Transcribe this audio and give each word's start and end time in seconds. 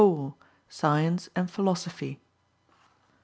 SCIENCE 0.67 1.29
AND 1.35 1.51
PHILOSOPHY. 1.51 2.19